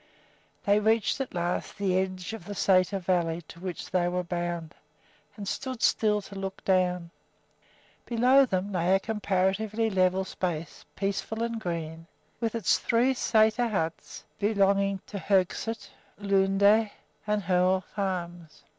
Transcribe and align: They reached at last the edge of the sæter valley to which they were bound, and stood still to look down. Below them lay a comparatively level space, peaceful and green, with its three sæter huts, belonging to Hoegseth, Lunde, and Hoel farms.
They 0.63 0.79
reached 0.79 1.21
at 1.21 1.35
last 1.35 1.77
the 1.77 1.95
edge 1.95 2.33
of 2.33 2.45
the 2.45 2.55
sæter 2.55 2.99
valley 2.99 3.43
to 3.43 3.59
which 3.59 3.91
they 3.91 4.07
were 4.07 4.23
bound, 4.23 4.73
and 5.37 5.47
stood 5.47 5.83
still 5.83 6.23
to 6.23 6.33
look 6.33 6.65
down. 6.65 7.11
Below 8.07 8.47
them 8.47 8.71
lay 8.71 8.95
a 8.95 8.99
comparatively 8.99 9.91
level 9.91 10.25
space, 10.25 10.85
peaceful 10.95 11.43
and 11.43 11.61
green, 11.61 12.07
with 12.39 12.55
its 12.55 12.79
three 12.79 13.13
sæter 13.13 13.69
huts, 13.69 14.23
belonging 14.39 15.01
to 15.05 15.19
Hoegseth, 15.19 15.89
Lunde, 16.17 16.89
and 17.27 17.43
Hoel 17.43 17.81
farms. 17.81 18.63